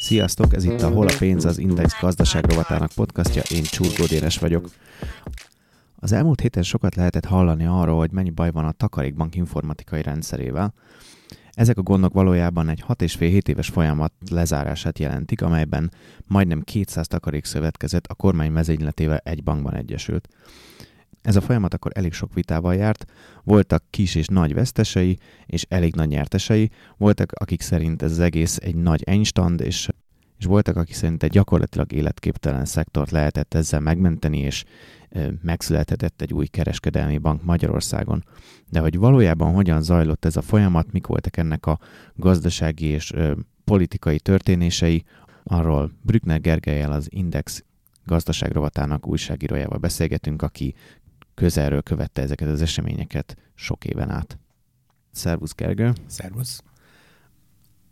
[0.00, 4.38] Sziasztok, ez itt a Hol a pénz, az Index gazdaság rovatának podcastja, én Csurgó Dénes
[4.38, 4.70] vagyok.
[5.96, 10.74] Az elmúlt héten sokat lehetett hallani arról, hogy mennyi baj van a takarékbank informatikai rendszerével.
[11.58, 15.92] Ezek a gondok valójában egy 6,5-7 éves folyamat lezárását jelentik, amelyben
[16.26, 20.28] majdnem 200 takarékszövetkezet a kormány mezényletével egy bankban egyesült.
[21.22, 23.04] Ez a folyamat akkor elég sok vitával járt,
[23.44, 28.56] voltak kis és nagy vesztesei, és elég nagy nyertesei, voltak akik szerint ez az egész
[28.56, 29.88] egy nagy enystand, és,
[30.38, 34.64] és voltak akik szerint egy gyakorlatilag életképtelen szektort lehetett ezzel megmenteni, és
[35.42, 38.24] megszülethetett egy új kereskedelmi bank Magyarországon.
[38.70, 41.78] De hogy valójában hogyan zajlott ez a folyamat, mik voltak ennek a
[42.14, 43.12] gazdasági és
[43.64, 45.04] politikai történései,
[45.44, 47.64] arról Brückner Gergelyel az Index
[48.04, 50.74] gazdaságrovatának újságírójával beszélgetünk, aki
[51.34, 54.38] közelről követte ezeket az eseményeket sok éven át.
[55.10, 55.92] Szervusz, Gergő!
[56.06, 56.62] Szervusz!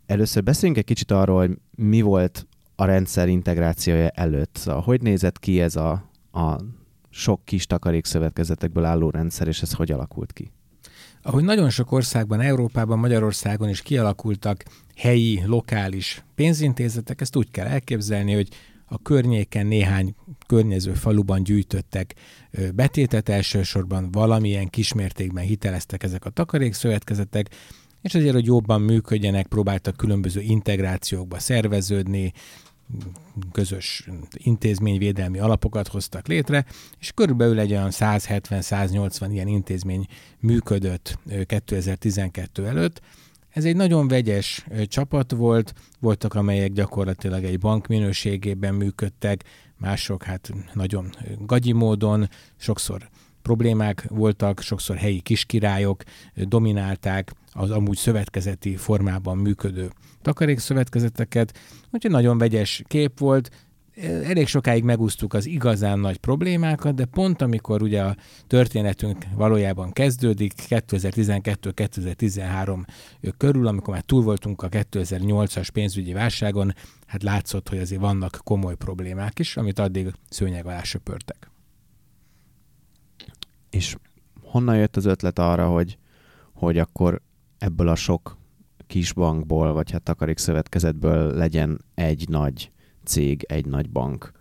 [0.05, 4.55] Először beszéljünk egy kicsit arról, hogy mi volt a rendszer integrációja előtt.
[4.55, 6.61] Szóval hogy nézett ki ez a, a
[7.17, 10.51] sok kis takarékszövetkezetekből álló rendszer, és ez hogy alakult ki?
[11.21, 14.63] Ahogy nagyon sok országban, Európában, Magyarországon is kialakultak
[14.95, 18.47] helyi, lokális pénzintézetek, ezt úgy kell elképzelni, hogy
[18.85, 20.15] a környéken néhány
[20.47, 22.13] környező faluban gyűjtöttek
[22.73, 27.49] betétet elsősorban, valamilyen kismértékben hiteleztek ezek a takarékszövetkezetek,
[28.01, 32.33] és azért, hogy jobban működjenek, próbáltak különböző integrációkba szerveződni,
[33.51, 36.65] közös intézményvédelmi alapokat hoztak létre,
[36.99, 40.05] és körülbelül egy olyan 170-180 ilyen intézmény
[40.39, 43.01] működött 2012 előtt,
[43.49, 49.43] ez egy nagyon vegyes csapat volt, voltak amelyek gyakorlatilag egy bank minőségében működtek,
[49.77, 51.09] mások hát nagyon
[51.39, 53.09] gagyi módon, sokszor
[53.47, 56.03] problémák voltak, sokszor helyi kiskirályok
[56.35, 59.89] dominálták az amúgy szövetkezeti formában működő
[60.21, 61.59] takarékszövetkezeteket,
[61.91, 63.49] úgyhogy nagyon vegyes kép volt,
[64.23, 68.15] elég sokáig megúsztuk az igazán nagy problémákat, de pont amikor ugye a
[68.47, 72.85] történetünk valójában kezdődik, 2012-2013
[73.37, 76.73] körül, amikor már túl voltunk a 2008-as pénzügyi válságon,
[77.05, 81.51] hát látszott, hogy azért vannak komoly problémák is, amit addig szőnyeg alá söpörtek.
[83.77, 83.95] És
[84.41, 85.97] honnan jött az ötlet arra, hogy,
[86.53, 87.21] hogy akkor
[87.57, 88.37] ebből a sok
[88.87, 92.71] kis bankból, vagy hát takarékszövetkezetből legyen egy nagy
[93.03, 94.31] cég, egy nagy bank,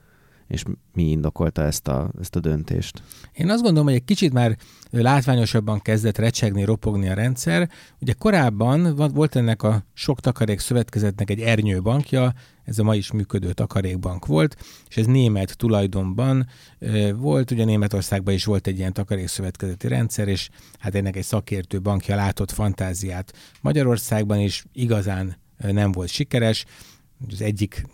[0.46, 0.62] és
[0.92, 3.02] mi indokolta ezt a, ezt a döntést?
[3.32, 4.56] Én azt gondolom, hogy egy kicsit már
[4.90, 7.70] látványosabban kezdett recsegni, ropogni a rendszer.
[8.00, 12.32] Ugye korábban volt ennek a sok takarék szövetkezetnek egy ernyőbankja,
[12.64, 14.56] ez a ma is működő takarékbank volt,
[14.88, 16.46] és ez német tulajdonban
[17.16, 20.48] volt, ugye Németországban is volt egy ilyen takarékszövetkezeti rendszer, és
[20.78, 23.32] hát ennek egy szakértő bankja látott fantáziát.
[23.60, 26.64] Magyarországban is igazán nem volt sikeres,
[27.30, 27.86] az egyik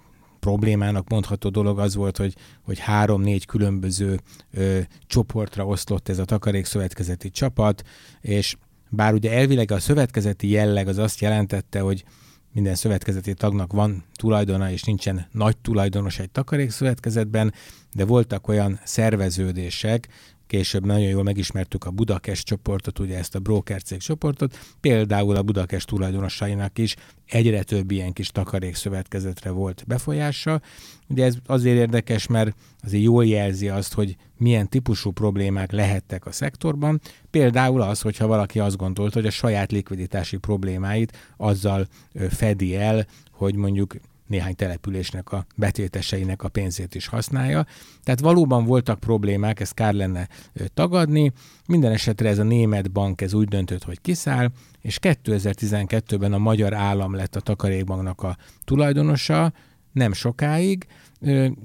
[0.43, 4.21] problémának mondható dolog az volt, hogy, hogy három-négy különböző
[4.53, 7.83] ö, csoportra oszlott ez a takarékszövetkezeti csapat,
[8.21, 8.57] és
[8.89, 12.05] bár ugye elvileg a szövetkezeti jelleg az azt jelentette, hogy
[12.53, 17.53] minden szövetkezeti tagnak van tulajdona, és nincsen nagy tulajdonos egy takarékszövetkezetben,
[17.93, 20.09] de voltak olyan szerveződések,
[20.53, 25.85] később nagyon jól megismertük a Budakes csoportot, ugye ezt a brokercég csoportot, például a Budakes
[25.85, 26.97] tulajdonosainak is
[27.27, 30.61] egyre több ilyen kis takarékszövetkezetre volt befolyása.
[31.09, 36.33] Ugye ez azért érdekes, mert azért jól jelzi azt, hogy milyen típusú problémák lehettek a
[36.33, 37.01] szektorban.
[37.31, 41.87] Például az, hogyha valaki azt gondolt, hogy a saját likviditási problémáit azzal
[42.31, 43.95] fedi el, hogy mondjuk
[44.33, 47.67] néhány településnek a betéteseinek a pénzét is használja.
[48.03, 50.29] Tehát valóban voltak problémák, ezt kár lenne
[50.75, 51.33] tagadni.
[51.67, 54.51] Minden esetre ez a német bank ez úgy döntött, hogy kiszáll,
[54.81, 59.53] és 2012-ben a magyar állam lett a takarékbanknak a tulajdonosa,
[59.93, 60.87] nem sokáig.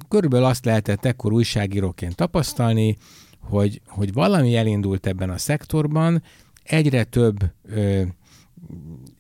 [0.08, 2.98] Körülbelül azt lehetett ekkor újságíróként tapasztalni,
[3.40, 6.24] hogy, hogy valami elindult ebben a szektorban,
[6.64, 8.02] egyre több ö,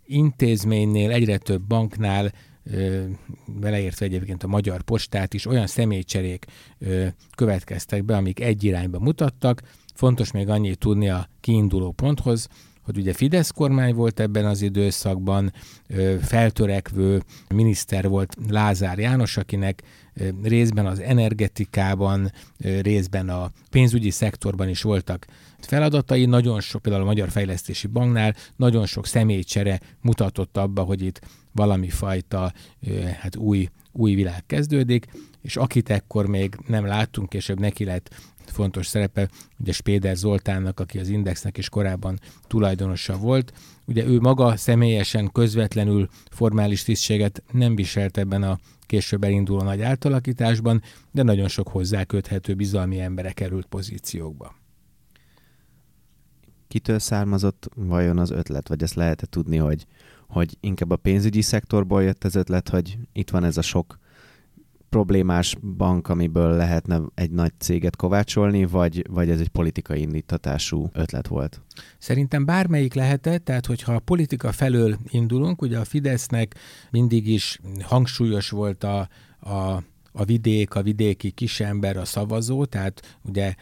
[0.05, 2.31] intézménynél, egyre több banknál
[3.45, 6.45] beleértve egyébként a Magyar Postát is, olyan személycserék
[7.35, 9.61] következtek be, amik egy irányba mutattak.
[9.93, 12.47] Fontos még annyit tudni a kiinduló ponthoz,
[12.87, 15.53] hogy ugye Fidesz kormány volt ebben az időszakban,
[16.21, 17.21] feltörekvő
[17.53, 19.81] miniszter volt Lázár János, akinek
[20.43, 22.31] részben az energetikában,
[22.81, 25.25] részben a pénzügyi szektorban is voltak
[25.59, 26.25] feladatai.
[26.25, 31.89] Nagyon sok, például a Magyar Fejlesztési Banknál nagyon sok személycsere mutatott abba, hogy itt valami
[31.89, 32.53] fajta
[33.19, 35.05] hát új, új világ kezdődik,
[35.47, 38.15] és akit ekkor még nem láttunk, később neki lett
[38.45, 39.29] fontos szerepe,
[39.59, 43.53] ugye Spéder Zoltánnak, aki az Indexnek is korábban tulajdonosa volt.
[43.85, 50.81] Ugye ő maga személyesen, közvetlenül formális tisztséget nem viselt ebben a később elinduló nagy átalakításban,
[51.11, 54.55] de nagyon sok hozzá köthető bizalmi embere került pozíciókba.
[56.67, 59.85] Kitől származott vajon az ötlet, vagy ezt lehet tudni, hogy,
[60.27, 63.99] hogy inkább a pénzügyi szektorból jött az ötlet, hogy itt van ez a sok
[64.89, 71.27] problémás bank, amiből lehetne egy nagy céget kovácsolni, vagy, vagy ez egy politikai indítatású ötlet
[71.27, 71.61] volt?
[71.97, 76.55] Szerintem bármelyik lehetett, tehát hogyha a politika felől indulunk, ugye a Fidesznek
[76.91, 83.53] mindig is hangsúlyos volt a, a, a vidék, a vidéki kisember, a szavazó, tehát ugye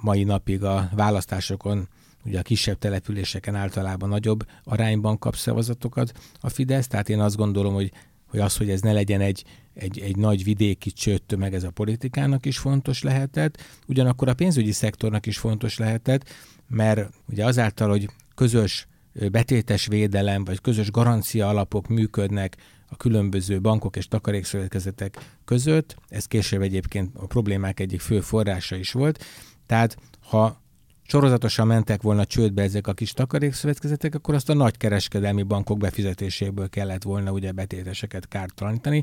[0.00, 1.88] mai napig a választásokon
[2.24, 7.74] ugye a kisebb településeken általában nagyobb arányban kap szavazatokat a Fidesz, tehát én azt gondolom,
[7.74, 7.92] hogy
[8.30, 9.44] hogy az, hogy ez ne legyen egy,
[9.80, 15.26] egy, egy nagy vidéki csőttömeg, ez a politikának is fontos lehetett, ugyanakkor a pénzügyi szektornak
[15.26, 16.28] is fontos lehetett,
[16.68, 18.86] mert ugye azáltal, hogy közös
[19.30, 22.56] betétes védelem, vagy közös garancia alapok működnek
[22.88, 28.92] a különböző bankok és takarékszövetkezetek között, ez később egyébként a problémák egyik fő forrása is
[28.92, 29.24] volt,
[29.66, 30.62] tehát ha
[31.02, 36.68] sorozatosan mentek volna csődbe ezek a kis takarékszövetkezetek, akkor azt a nagy kereskedelmi bankok befizetéséből
[36.68, 39.02] kellett volna ugye betéteseket kártalanítani.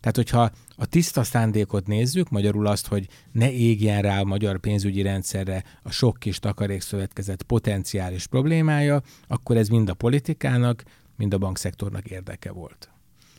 [0.00, 5.02] Tehát, hogyha a tiszta szándékot nézzük, magyarul azt, hogy ne égjen rá a magyar pénzügyi
[5.02, 10.82] rendszerre a sok kis takarékszövetkezet potenciális problémája, akkor ez mind a politikának,
[11.16, 12.90] mind a bankszektornak érdeke volt.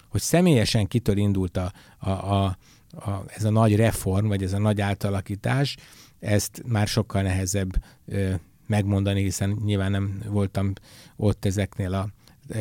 [0.07, 2.57] Hogy személyesen kitől indult a, a, a,
[2.91, 5.77] a, ez a nagy reform, vagy ez a nagy átalakítás,
[6.19, 8.33] ezt már sokkal nehezebb ö,
[8.67, 10.73] megmondani, hiszen nyilván nem voltam
[11.15, 12.09] ott ezeknél a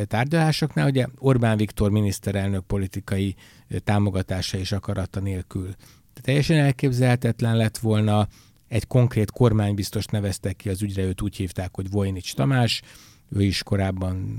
[0.07, 0.87] tárgyalásoknál.
[0.87, 3.35] Ugye Orbán Viktor miniszterelnök politikai
[3.83, 5.67] támogatása és akarata nélkül.
[6.13, 8.27] De teljesen elképzelhetetlen lett volna,
[8.67, 12.81] egy konkrét kormánybiztos neveztek ki az ügyre, őt úgy hívták, hogy Vojnics Tamás,
[13.29, 14.37] ő is korábban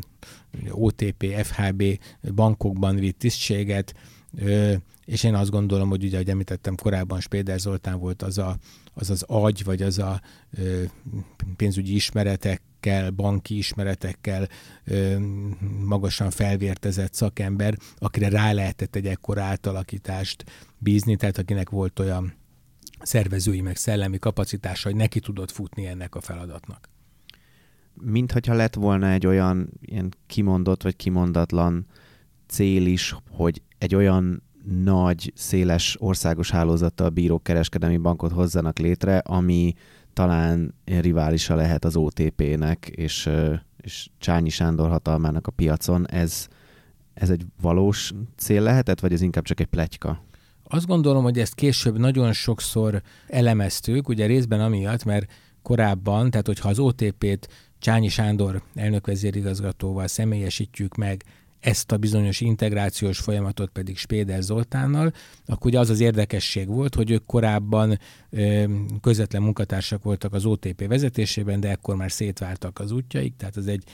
[0.71, 1.85] OTP, FHB
[2.35, 3.95] bankokban vitt tisztséget,
[5.05, 8.56] és én azt gondolom, hogy ugye, ahogy említettem korábban, Spéder Zoltán volt az a,
[8.95, 10.21] az, az agy, vagy az a
[11.56, 11.95] pénzügyi
[12.79, 14.49] ismeretekkel, banki ismeretekkel
[15.85, 20.45] magasan felvértezett szakember, akire rá lehetett egy ekkor átalakítást
[20.79, 22.33] bízni, tehát akinek volt olyan
[23.01, 26.89] szervezői meg szellemi kapacitása, hogy neki tudott futni ennek a feladatnak.
[27.95, 31.87] Mint hogyha lett volna egy olyan ilyen kimondott vagy kimondatlan
[32.47, 34.43] cél is, hogy egy olyan
[34.83, 39.75] nagy, széles országos hálózattal bíró kereskedelmi bankot hozzanak létre, ami
[40.19, 43.31] talán riválisa lehet az OTP-nek, és,
[43.76, 46.09] és Csányi Sándor hatalmának a piacon.
[46.09, 46.47] Ez,
[47.15, 50.23] ez egy valós cél lehetett, vagy ez inkább csak egy pletyka?
[50.65, 55.32] Azt gondolom, hogy ezt később nagyon sokszor elemeztük, ugye részben amiatt, mert
[55.62, 57.49] korábban, tehát hogyha az OTP-t
[57.79, 61.25] Csányi Sándor elnökvezérigazgatóval személyesítjük meg,
[61.61, 65.13] ezt a bizonyos integrációs folyamatot pedig Spéder Zoltánnal,
[65.47, 67.99] akkor ugye az az érdekesség volt, hogy ők korábban
[68.31, 68.65] ö,
[69.01, 73.85] közvetlen munkatársak voltak az OTP vezetésében, de ekkor már szétváltak az útjaik, tehát az egy,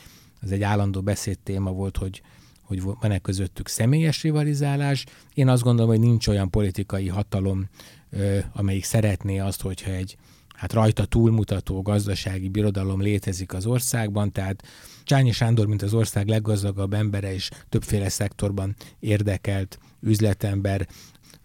[0.40, 2.22] az egy állandó beszédtéma volt, hogy,
[2.62, 5.04] hogy van-e közöttük személyes rivalizálás.
[5.34, 7.68] Én azt gondolom, hogy nincs olyan politikai hatalom,
[8.10, 10.16] ö, amelyik szeretné azt, hogyha egy
[10.54, 14.62] hát rajta túlmutató gazdasági birodalom létezik az országban, tehát
[15.04, 20.88] Csányi Sándor, mint az ország leggazdagabb embere és többféle szektorban érdekelt üzletember,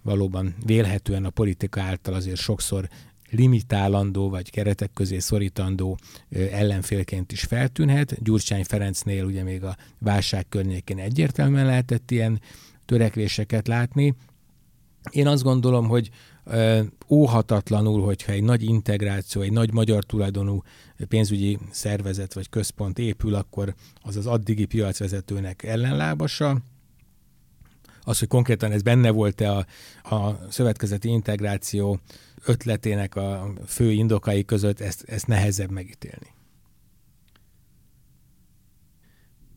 [0.02, 2.90] valóban vélhetően a politika által azért sokszor
[3.30, 5.98] limitálandó vagy keretek közé szorítandó
[6.52, 8.24] ellenfélként is feltűnhet.
[8.24, 12.42] Gyurcsány Ferencnél ugye még a válság környékén egyértelműen lehetett ilyen
[12.86, 14.16] törekvéseket látni.
[15.12, 16.10] Én azt gondolom, hogy
[17.10, 20.62] óhatatlanul, hogyha egy nagy integráció, egy nagy magyar tulajdonú
[21.08, 26.58] pénzügyi szervezet vagy központ épül, akkor az az addigi piacvezetőnek ellenlábasa.
[28.02, 29.66] Az, hogy konkrétan ez benne volt-e a,
[30.16, 32.00] a szövetkezeti integráció
[32.46, 36.28] ötletének a fő indokai között, ezt, ezt nehezebb megítélni.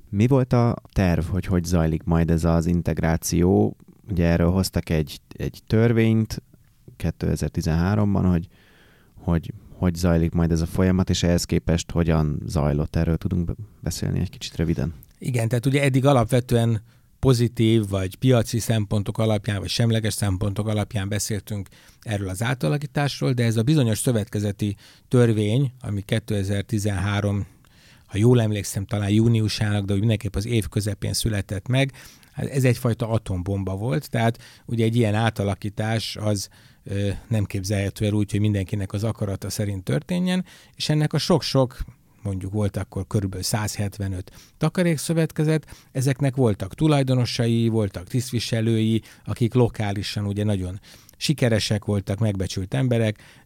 [0.09, 3.77] Mi volt a terv, hogy hogy zajlik majd ez az integráció?
[4.11, 6.43] Ugye erről hoztak egy, egy törvényt,
[7.03, 8.49] 2013-ban, hogy,
[9.15, 12.97] hogy hogy zajlik majd ez a folyamat, és ehhez képest hogyan zajlott.
[12.97, 14.95] Erről tudunk beszélni egy kicsit röviden.
[15.19, 16.83] Igen, tehát ugye eddig alapvetően
[17.19, 21.69] pozitív vagy piaci szempontok alapján, vagy semleges szempontok alapján beszéltünk
[22.01, 24.77] erről az átalakításról, de ez a bizonyos szövetkezeti
[25.09, 27.47] törvény, ami 2013
[28.07, 31.93] ha jól emlékszem, talán júniusának, de úgy mindenképp az év közepén született meg,
[32.33, 36.49] hát ez egyfajta atombomba volt, tehát ugye egy ilyen átalakítás az
[37.29, 41.79] nem képzelhető el úgy, hogy mindenkinek az akarata szerint történjen, és ennek a sok-sok
[42.23, 50.81] mondjuk volt akkor körülbelül 175 takarékszövetkezet, ezeknek voltak tulajdonosai, voltak tisztviselői, akik lokálisan ugye nagyon
[51.17, 53.45] sikeresek voltak, megbecsült emberek,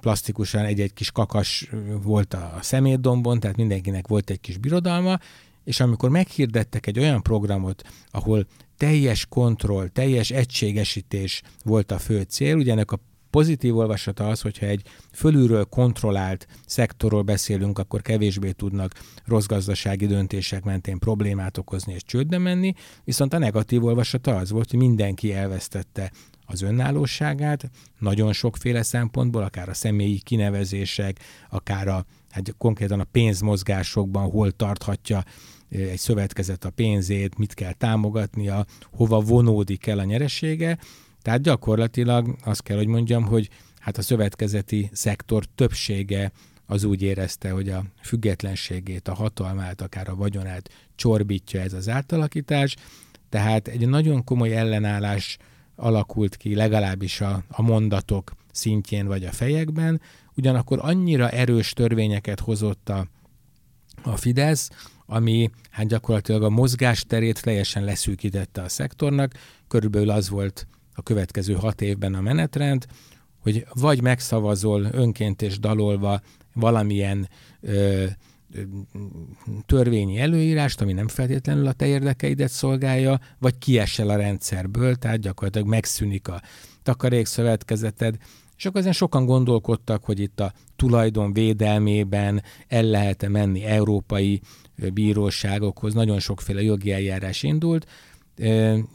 [0.00, 1.70] plastikusan egy-egy kis kakas
[2.02, 5.18] volt a szemétdombon, tehát mindenkinek volt egy kis birodalma,
[5.64, 8.46] és amikor meghirdettek egy olyan programot, ahol
[8.78, 12.98] teljes kontroll, teljes egységesítés volt a fő cél, ugye ennek a
[13.30, 14.82] pozitív olvasata az, hogyha egy
[15.12, 18.94] fölülről kontrollált szektorról beszélünk, akkor kevésbé tudnak
[19.24, 22.72] rossz gazdasági döntések mentén problémát okozni és csődbe menni,
[23.04, 26.12] viszont a negatív olvasata az volt, hogy mindenki elvesztette
[26.46, 31.18] az önállóságát, nagyon sokféle szempontból, akár a személyi kinevezések,
[31.50, 35.24] akár a, hát konkrétan a pénzmozgásokban hol tarthatja
[35.70, 40.78] egy szövetkezet a pénzét, mit kell támogatnia, hova vonódik el a nyeresége.
[41.22, 43.48] Tehát gyakorlatilag azt kell, hogy mondjam, hogy
[43.78, 46.32] hát a szövetkezeti szektor többsége
[46.66, 52.76] az úgy érezte, hogy a függetlenségét, a hatalmát, akár a vagyonát csorbítja ez az átalakítás,
[53.28, 55.38] tehát egy nagyon komoly ellenállás
[55.76, 60.00] alakult ki, legalábbis a, a mondatok szintjén vagy a fejekben,
[60.36, 63.06] ugyanakkor annyira erős törvényeket hozott a,
[64.02, 64.70] a Fidesz,
[65.10, 69.32] ami hát gyakorlatilag a mozgásterét teljesen leszűkítette a szektornak.
[69.68, 72.86] Körülbelül az volt a következő hat évben a menetrend,
[73.38, 76.20] hogy vagy megszavazol önként és dalolva
[76.54, 77.28] valamilyen
[77.60, 78.04] ö,
[79.66, 85.68] törvényi előírást, ami nem feltétlenül a te érdekeidet szolgálja, vagy kiesel a rendszerből, tehát gyakorlatilag
[85.68, 86.42] megszűnik a
[86.82, 88.16] takarékszövetkezeted,
[88.56, 94.40] és akkor ezen sokan gondolkodtak, hogy itt a tulajdon védelmében el lehet-e menni európai
[94.92, 97.86] bíróságokhoz, nagyon sokféle jogi eljárás indult,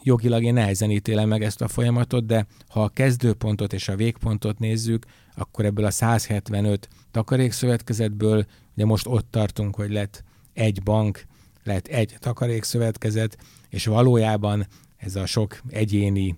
[0.02, 4.58] jogilag én nehezen ítélem meg ezt a folyamatot, de ha a kezdőpontot és a végpontot
[4.58, 11.26] nézzük, akkor ebből a 175 takarékszövetkezetből, ugye most ott tartunk, hogy lett egy bank,
[11.64, 13.38] lett egy takarékszövetkezet,
[13.68, 16.36] és valójában ez a sok egyéni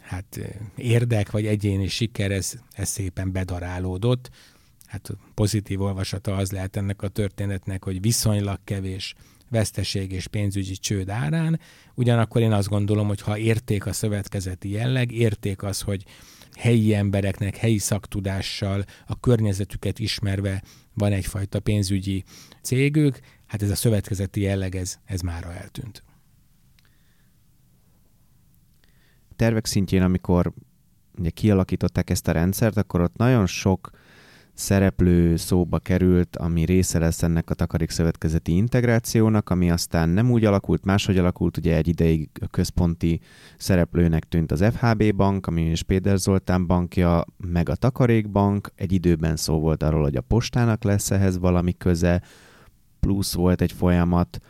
[0.00, 0.40] hát
[0.76, 4.30] érdek vagy egyéni siker, ez, ez szépen bedarálódott.
[4.88, 9.14] Hát pozitív olvasata az lehet ennek a történetnek, hogy viszonylag kevés
[9.50, 11.60] veszteség és pénzügyi csőd árán.
[11.94, 16.04] Ugyanakkor én azt gondolom, hogy ha érték a szövetkezeti jelleg, érték az, hogy
[16.54, 20.62] helyi embereknek, helyi szaktudással, a környezetüket ismerve
[20.94, 22.24] van egyfajta pénzügyi
[22.62, 26.02] cégük, hát ez a szövetkezeti jelleg, ez, ez mára eltűnt.
[29.36, 30.52] Tervek szintjén, amikor
[31.18, 33.90] ugye kialakították ezt a rendszert, akkor ott nagyon sok
[34.58, 40.84] szereplő szóba került, ami része lesz ennek a takarékszövetkezeti integrációnak, ami aztán nem úgy alakult,
[40.84, 43.20] máshogy alakult, ugye egy ideig központi
[43.56, 49.36] szereplőnek tűnt az FHB bank, ami is Péter Zoltán bankja, meg a Takarékbank, egy időben
[49.36, 52.22] szó volt arról, hogy a postának lesz ehhez valami köze,
[53.00, 54.40] plusz volt egy folyamat,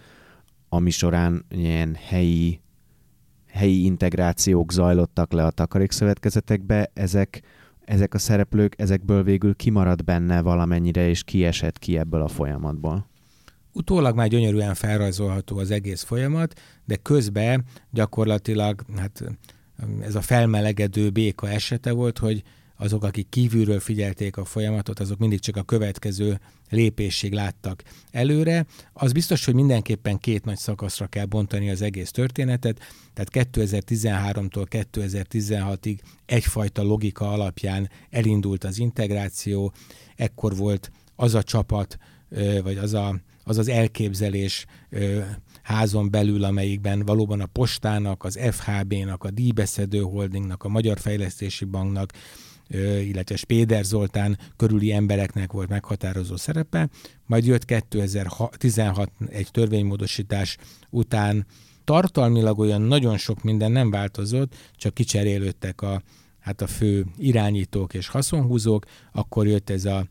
[0.69, 2.61] ami során ilyen helyi,
[3.47, 7.43] helyi integrációk zajlottak le a takarékszövetkezetekbe, ezek
[7.89, 13.09] ezek a szereplők, ezekből végül kimarad benne valamennyire, és kiesett ki ebből a folyamatból.
[13.73, 19.25] Utólag már gyönyörűen felrajzolható az egész folyamat, de közben gyakorlatilag hát
[20.01, 22.43] ez a felmelegedő béka esete volt, hogy
[22.79, 28.67] azok, akik kívülről figyelték a folyamatot, azok mindig csak a következő lépésig láttak előre.
[28.93, 32.79] Az biztos, hogy mindenképpen két nagy szakaszra kell bontani az egész történetet,
[33.15, 39.73] tehát 2013-tól 2016-ig egyfajta logika alapján elindult az integráció,
[40.17, 41.99] ekkor volt az a csapat,
[42.63, 44.67] vagy az a, az, az elképzelés
[45.63, 52.13] házon belül, amelyikben valóban a postának, az FHB-nak, a díjbeszedő holdingnak, a Magyar Fejlesztési Banknak,
[53.05, 56.89] illetve Spéder Zoltán körüli embereknek volt meghatározó szerepe,
[57.27, 60.57] majd jött 2016 egy törvénymódosítás
[60.91, 61.47] után.
[61.85, 66.03] Tartalmilag olyan nagyon sok minden nem változott, csak kicserélődtek a,
[66.39, 70.07] hát a fő irányítók és haszonhúzók, akkor jött ez a,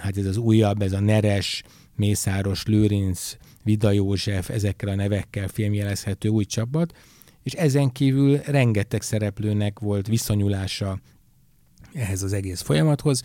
[0.00, 1.62] hát ez az újabb, ez a Neres,
[1.96, 6.92] Mészáros, Lőrinc, Vida József, ezekkel a nevekkel filmjelezhető új csapat,
[7.42, 11.00] és ezen kívül rengeteg szereplőnek volt viszonyulása
[11.94, 13.22] ehhez az egész folyamathoz.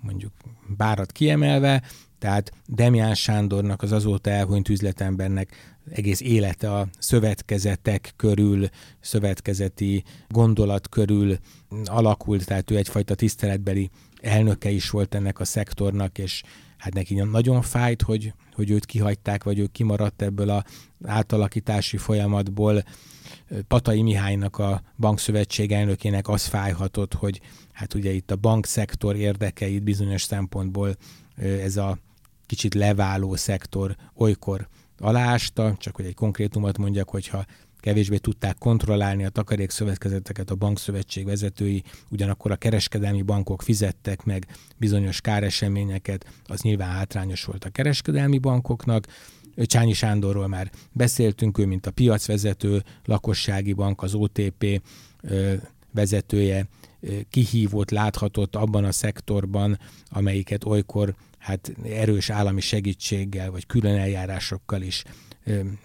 [0.00, 0.32] mondjuk
[0.76, 1.82] bárat kiemelve,
[2.18, 8.68] tehát Demián Sándornak, az azóta elhunyt üzletembernek egész élete a szövetkezetek körül,
[9.00, 11.38] szövetkezeti gondolat körül
[11.84, 13.90] alakult, tehát ő egyfajta tiszteletbeli
[14.20, 16.42] elnöke is volt ennek a szektornak, és
[16.76, 20.62] hát neki nagyon fájt, hogy, hogy őt kihagyták, vagy ő kimaradt ebből az
[21.04, 22.82] átalakítási folyamatból.
[23.68, 27.40] Patai Mihálynak a bankszövetség elnökének az fájhatott, hogy
[27.72, 30.96] hát ugye itt a bankszektor érdekeit bizonyos szempontból
[31.36, 31.98] ez a
[32.46, 37.44] kicsit leváló szektor olykor aláásta, csak hogy egy konkrétumot mondjak, hogyha
[37.80, 45.20] kevésbé tudták kontrollálni a takarékszövetkezeteket a bankszövetség vezetői, ugyanakkor a kereskedelmi bankok fizettek meg bizonyos
[45.20, 49.06] káreseményeket, az nyilván hátrányos volt a kereskedelmi bankoknak.
[49.66, 54.82] Csányi Sándorról már beszéltünk, ő mint a piacvezető, lakossági bank, az OTP
[55.94, 56.68] vezetője,
[57.30, 65.04] kihívót láthatott abban a szektorban, amelyiket olykor hát erős állami segítséggel vagy külön eljárásokkal is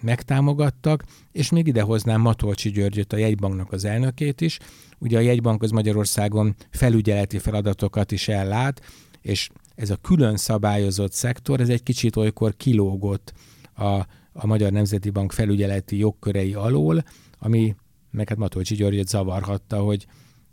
[0.00, 4.58] megtámogattak, és még idehoznám Matolcsi Györgyöt, a jegybanknak az elnökét is.
[4.98, 8.82] Ugye a jegybank az Magyarországon felügyeleti feladatokat is ellát,
[9.22, 13.32] és ez a külön szabályozott szektor, ez egy kicsit olykor kilógott
[13.76, 17.04] a, a Magyar Nemzeti Bank felügyeleti jogkörei alól,
[17.38, 17.74] ami
[18.10, 20.06] meg hát Matolcsi Györgyöt zavarhatta, hogy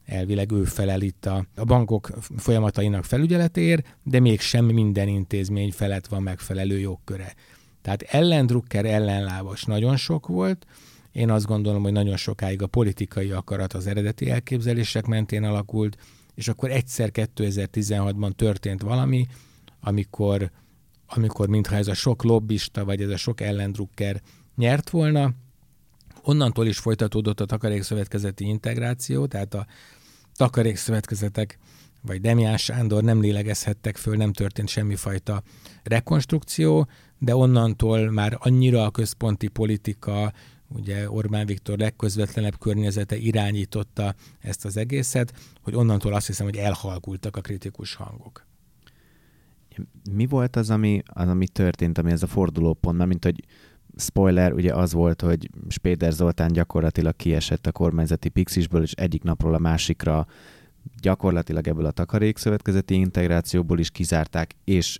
[0.06, 6.24] elvileg ő felel itt a, a bankok folyamatainak felügyeletéért, de mégsem minden intézmény felett van
[6.24, 7.34] megfelelő jogköre.
[7.82, 10.65] Tehát ellendrukker, ellenlábas nagyon sok volt.
[11.12, 15.98] Én azt gondolom, hogy nagyon sokáig a politikai akarat az eredeti elképzelések mentén alakult,
[16.36, 19.25] és akkor egyszer 2016-ban történt valami,
[19.80, 20.51] amikor,
[21.15, 24.22] amikor mintha ez a sok lobbista, vagy ez a sok ellendrukker
[24.55, 25.32] nyert volna,
[26.24, 29.67] onnantól is folytatódott a takarékszövetkezeti integráció, tehát a
[30.36, 31.58] takarékszövetkezetek
[32.05, 35.43] vagy Demián Sándor nem lélegezhettek föl, nem történt semmifajta
[35.84, 40.34] rekonstrukció, de onnantól már annyira a központi politika,
[40.67, 47.36] ugye Orbán Viktor legközvetlenebb környezete irányította ezt az egészet, hogy onnantól azt hiszem, hogy elhalkultak
[47.36, 48.46] a kritikus hangok.
[50.12, 53.44] Mi volt az, ami, az, ami történt, ami ez a fordulópont, mert mint hogy
[53.98, 59.53] spoiler, ugye az volt, hogy Spéder Zoltán gyakorlatilag kiesett a kormányzati pixisből, és egyik napról
[59.53, 60.27] a másikra
[61.01, 65.00] gyakorlatilag ebből a takarékszövetkezeti integrációból is kizárták, és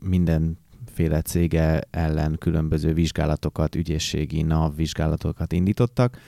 [0.00, 6.18] mindenféle cége ellen különböző vizsgálatokat, ügyészségi NAV vizsgálatokat indítottak,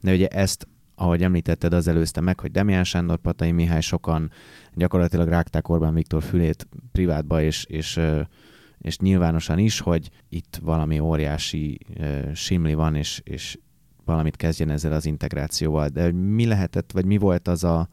[0.00, 4.30] de ugye ezt ahogy említetted, az előzte meg, hogy Demián Sándor, Patai Mihály sokan
[4.74, 8.00] gyakorlatilag rágták Orbán Viktor fülét privátba, és, és
[8.84, 11.78] és nyilvánosan is, hogy itt valami óriási
[12.34, 13.58] simli van, és, és
[14.04, 15.88] valamit kezdjen ezzel az integrációval.
[15.88, 17.88] De mi lehetett, vagy mi volt az a,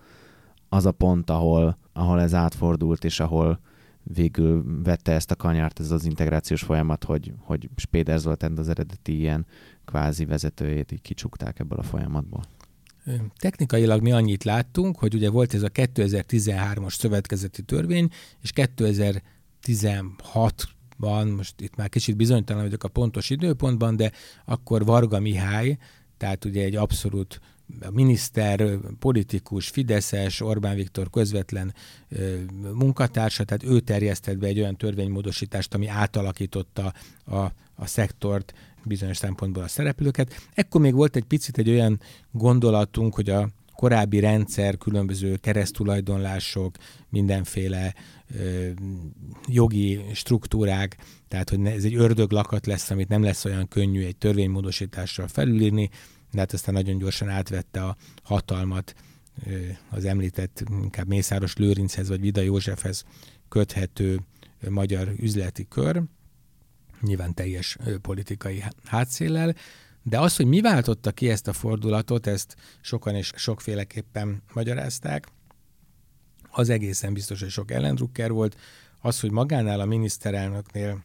[0.69, 3.59] az a pont, ahol, ahol ez átfordult, és ahol
[4.03, 9.17] végül vette ezt a kanyárt, ez az integrációs folyamat, hogy, hogy Spéder Zoltán az eredeti
[9.17, 9.45] ilyen
[9.85, 12.41] kvázi vezetőjét így kicsukták ebből a folyamatból.
[13.39, 18.09] Technikailag mi annyit láttunk, hogy ugye volt ez a 2013-as szövetkezeti törvény,
[18.41, 24.11] és 2016 van, most itt már kicsit bizonytalan vagyok a pontos időpontban, de
[24.45, 25.77] akkor Varga Mihály,
[26.17, 27.41] tehát ugye egy abszolút
[27.91, 31.73] miniszter, politikus, Fideszes, Orbán Viktor közvetlen
[32.73, 36.93] munkatársa, tehát ő terjesztett be egy olyan törvénymódosítást, ami átalakította
[37.25, 37.37] a,
[37.75, 40.49] a szektort, bizonyos szempontból a szereplőket.
[40.53, 41.99] Ekkor még volt egy picit egy olyan
[42.31, 46.75] gondolatunk, hogy a korábbi rendszer, különböző keresztulajdonlások,
[47.09, 47.93] mindenféle
[48.39, 48.69] ö,
[49.47, 55.27] jogi struktúrák, tehát hogy ez egy ördöglakat lesz, amit nem lesz olyan könnyű egy törvénymódosítással
[55.27, 55.89] felülírni,
[56.31, 58.93] de hát aztán nagyon gyorsan átvette a hatalmat
[59.47, 59.55] ö,
[59.89, 63.03] az említett inkább Mészáros Lőrinchez vagy Vida Józsefhez
[63.49, 64.19] köthető
[64.69, 66.03] magyar üzleti kör,
[67.01, 69.55] nyilván teljes politikai hátszéllel,
[70.03, 75.27] de az, hogy mi váltotta ki ezt a fordulatot, ezt sokan és sokféleképpen magyarázták,
[76.51, 78.57] az egészen biztos, hogy sok ellendrukker volt.
[79.01, 81.03] Az, hogy magánál a miniszterelnöknél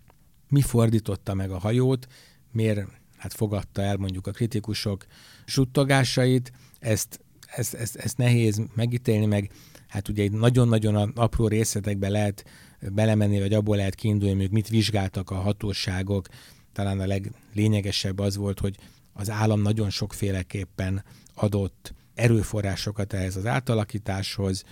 [0.49, 2.07] mi fordította meg a hajót,
[2.53, 5.07] miért hát fogadta el mondjuk a kritikusok
[5.45, 9.51] suttogásait, ezt, ezt, ezt, ezt nehéz megítélni, meg
[9.89, 12.45] hát ugye nagyon-nagyon apró részletekbe lehet
[12.81, 16.29] belemenni, vagy abból lehet kiindulni, hogy mit vizsgáltak a hatóságok,
[16.73, 18.77] talán a leglényegesebb az volt, hogy
[19.13, 24.65] az állam nagyon sokféleképpen adott erőforrásokat ehhez az átalakításhoz,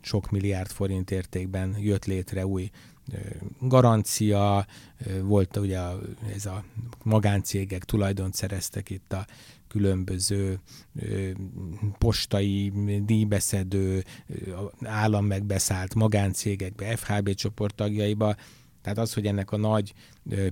[0.00, 2.70] sok milliárd forint értékben jött létre új
[3.60, 4.66] garancia,
[5.22, 5.80] volt ugye
[6.34, 6.64] ez a
[7.02, 9.26] magáncégek tulajdont szereztek itt a
[9.68, 10.58] különböző
[11.98, 12.72] postai,
[13.04, 14.04] díjbeszedő,
[14.82, 18.34] állam megbeszállt magáncégekbe, FHB csoport tagjaiba.
[18.82, 19.92] Tehát az, hogy ennek a nagy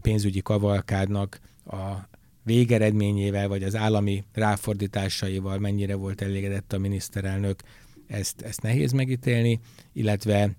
[0.00, 2.10] pénzügyi kavalkádnak a
[2.44, 7.62] végeredményével, vagy az állami ráfordításaival mennyire volt elégedett a miniszterelnök,
[8.06, 9.60] ezt, ezt nehéz megítélni,
[9.92, 10.50] illetve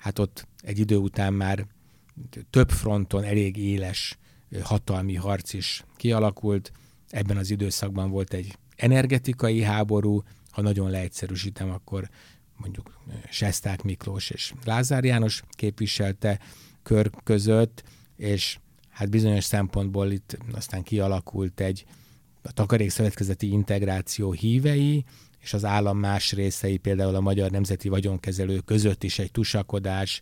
[0.00, 1.66] hát ott egy idő után már
[2.50, 4.18] több fronton elég éles
[4.62, 6.72] hatalmi harc is kialakult.
[7.08, 12.08] Ebben az időszakban volt egy energetikai háború, ha nagyon leegyszerűsítem, akkor
[12.56, 16.40] mondjuk Sesták Miklós és Lázár János képviselte
[16.82, 17.82] kör között,
[18.16, 18.58] és
[18.88, 21.84] hát bizonyos szempontból itt aztán kialakult egy
[22.42, 25.04] a takarékszövetkezeti integráció hívei,
[25.40, 30.20] és az állam más részei, például a Magyar Nemzeti Vagyonkezelő között is egy tusakodás.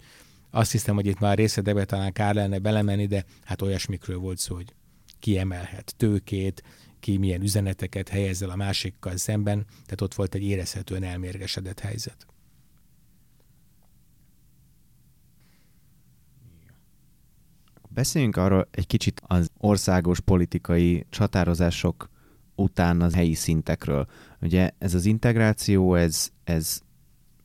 [0.50, 4.54] Azt hiszem, hogy itt már részletekbe talán kár lenne belemenni, de hát olyasmikről volt szó,
[4.54, 4.74] hogy
[5.18, 6.62] ki emelhet tőkét,
[7.00, 12.26] ki milyen üzeneteket helyez el a másikkal szemben, tehát ott volt egy érezhetően elmérgesedett helyzet.
[17.88, 22.10] Beszéljünk arról egy kicsit az országos politikai csatározások
[22.58, 24.06] után az helyi szintekről.
[24.40, 26.80] Ugye ez az integráció, ez, ez,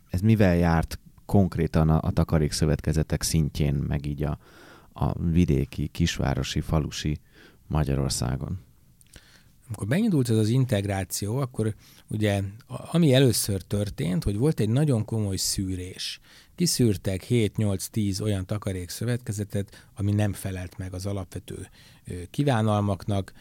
[0.10, 4.38] ez mivel járt konkrétan a, a takarékszövetkezetek szintjén, meg így a,
[4.93, 7.19] a vidéki, kisvárosi, falusi
[7.67, 8.60] Magyarországon?
[9.65, 11.76] Amikor beindult ez az integráció, akkor
[12.10, 16.19] ugye ami először történt, hogy volt egy nagyon komoly szűrés.
[16.56, 21.68] Kiszűrtek 7-8-10 olyan takarékszövetkezetet, ami nem felelt meg az alapvető
[22.30, 23.34] kívánalmaknak,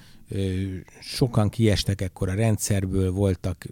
[1.01, 3.67] sokan kiestek ekkor a rendszerből, voltak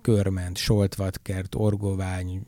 [0.00, 2.46] Körment, Soltvatkert, Orgovány,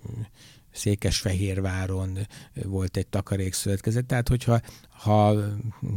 [0.71, 2.19] Székesfehérváron
[2.65, 4.05] volt egy takarékszövetkezet.
[4.05, 5.35] Tehát, hogyha ha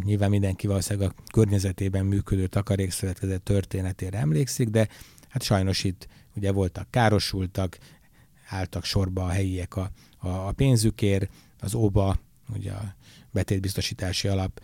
[0.04, 4.88] nyilván mindenki valószínűleg a környezetében működő takarékszövetkezet történetére emlékszik, de
[5.30, 7.78] hát sajnos itt ugye voltak károsultak,
[8.48, 11.30] álltak sorba a helyiek a, a, a pénzükért,
[11.60, 12.20] az OBA,
[12.56, 12.96] ugye a
[13.32, 14.62] betétbiztosítási alap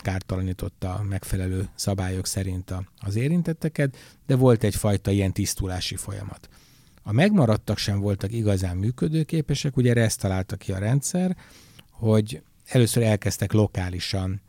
[0.00, 3.96] kártalanította megfelelő szabályok szerint az érintetteket,
[4.26, 6.48] de volt egyfajta ilyen tisztulási folyamat.
[7.02, 11.36] A megmaradtak sem voltak igazán működőképesek, ugye erre ezt találta ki a rendszer,
[11.90, 14.40] hogy először elkezdtek lokálisan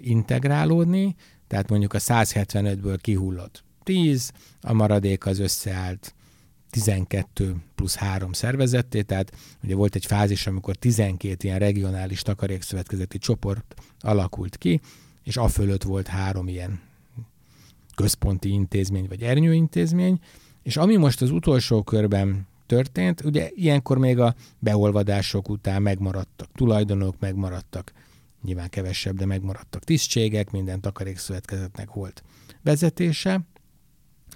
[0.00, 6.14] integrálódni, tehát mondjuk a 175-ből kihullott 10, a maradék az összeállt
[6.70, 13.74] 12 plusz 3 szervezetté, tehát ugye volt egy fázis, amikor 12 ilyen regionális takarékszövetkezeti csoport
[14.00, 14.80] alakult ki,
[15.22, 16.80] és a fölött volt három ilyen
[17.94, 20.18] központi intézmény vagy ernyőintézmény,
[20.62, 27.14] és ami most az utolsó körben történt, ugye ilyenkor még a beolvadások után megmaradtak tulajdonok,
[27.18, 27.92] megmaradtak
[28.42, 32.22] nyilván kevesebb, de megmaradtak tisztségek, minden takarékszövetkezetnek volt
[32.62, 33.40] vezetése,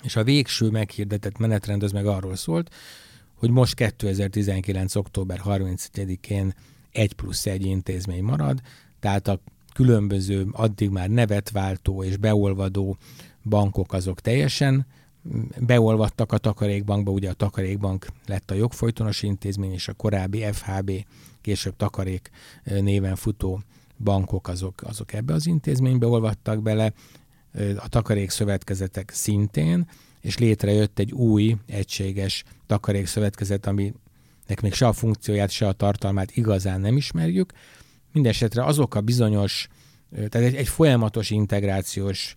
[0.02, 2.74] és a végső meghirdetett menetrend az meg arról szólt,
[3.34, 4.94] hogy most 2019.
[4.94, 6.54] október 31-én
[6.92, 8.60] egy plusz egy intézmény marad,
[9.00, 9.40] tehát a
[9.74, 12.96] különböző, addig már nevet váltó és beolvadó
[13.44, 14.86] bankok azok teljesen
[15.58, 20.90] beolvadtak a takarékbankba, ugye a takarékbank lett a jogfolytonos intézmény, és a korábbi FHB,
[21.40, 22.30] később takarék
[22.64, 23.62] néven futó
[23.98, 26.92] bankok azok, azok ebbe az intézménybe olvadtak bele,
[27.76, 29.88] a takarékszövetkezetek szintén,
[30.20, 36.80] és létrejött egy új, egységes takarékszövetkezet, aminek még se a funkcióját, se a tartalmát igazán
[36.80, 37.52] nem ismerjük.
[38.12, 39.68] Mindenesetre azok a bizonyos,
[40.10, 42.34] tehát egy, egy folyamatos integrációs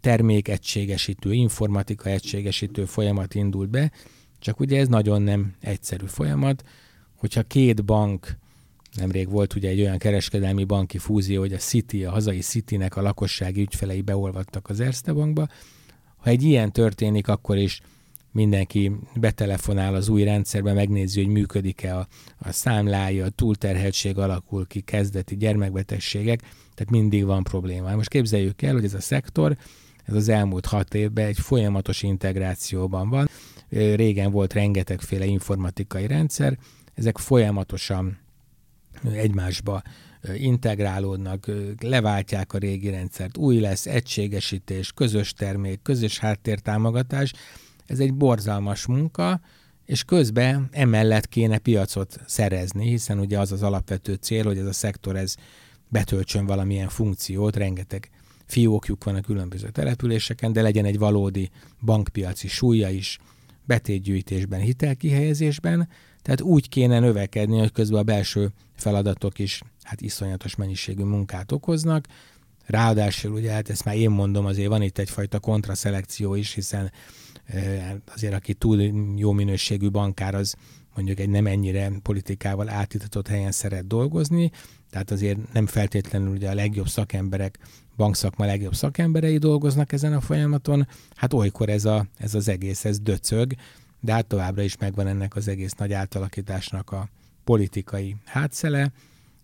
[0.00, 3.92] termékegységesítő, informatika egységesítő folyamat indult be,
[4.38, 6.64] csak ugye ez nagyon nem egyszerű folyamat,
[7.16, 8.36] hogyha két bank
[8.96, 13.02] Nemrég volt ugye egy olyan kereskedelmi banki fúzió, hogy a City, a hazai Citynek a
[13.02, 15.48] lakossági ügyfelei beolvadtak az Erste bankba.
[16.16, 17.80] Ha egy ilyen történik, akkor is
[18.32, 22.06] mindenki betelefonál az új rendszerbe, megnézi, hogy működik-e a,
[22.38, 26.40] a számlája, a túlterheltség alakul ki, kezdeti gyermekbetegségek,
[26.74, 27.94] tehát mindig van probléma.
[27.94, 29.56] Most képzeljük el, hogy ez a szektor,
[30.04, 33.28] ez az elmúlt hat évben egy folyamatos integrációban van.
[33.68, 36.58] Régen volt rengetegféle informatikai rendszer,
[36.94, 38.18] ezek folyamatosan
[39.12, 39.82] egymásba
[40.34, 47.32] integrálódnak, leváltják a régi rendszert, új lesz, egységesítés, közös termék, közös háttértámogatás.
[47.86, 49.40] Ez egy borzalmas munka,
[49.84, 54.72] és közben emellett kéne piacot szerezni, hiszen ugye az az alapvető cél, hogy ez a
[54.72, 55.34] szektor ez
[55.88, 58.10] betöltsön valamilyen funkciót, rengeteg
[58.46, 63.18] fiókjuk van a különböző településeken, de legyen egy valódi bankpiaci súlya is,
[63.64, 65.88] betétgyűjtésben, hitelkihelyezésben,
[66.28, 72.06] tehát úgy kéne növekedni, hogy közben a belső feladatok is hát iszonyatos mennyiségű munkát okoznak.
[72.66, 76.92] Ráadásul ugye, hát ezt már én mondom, azért van itt egyfajta kontraszelekció is, hiszen
[78.14, 78.82] azért aki túl
[79.16, 80.54] jó minőségű bankár, az
[80.94, 84.50] mondjuk egy nem ennyire politikával átitatott helyen szeret dolgozni,
[84.90, 87.58] tehát azért nem feltétlenül ugye a legjobb szakemberek,
[87.96, 93.00] bankszakma legjobb szakemberei dolgoznak ezen a folyamaton, hát olykor ez, a, ez az egész, ez
[93.00, 93.54] döcög,
[94.00, 97.08] de hát továbbra is megvan ennek az egész nagy átalakításnak a
[97.44, 98.92] politikai hátszele.